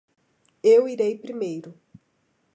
[0.73, 1.71] Eu irei primeiro.